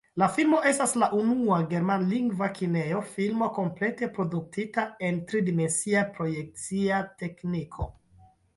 [0.19, 7.91] La filmo estas la unua germanlingva kineja filmo komplete produktita en tridimensia projekcia tekniko.